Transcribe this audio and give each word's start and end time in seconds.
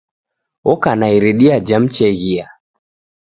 Oka 0.65 0.95
na 0.95 1.09
iridia 1.11 1.59
ja 1.59 1.79
mcheghia. 1.79 2.49